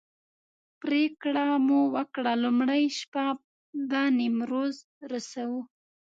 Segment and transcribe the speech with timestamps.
[0.81, 3.25] پرېکړه مو وکړه لومړۍ شپه
[3.89, 4.75] به نیمروز
[5.11, 5.61] رسوو.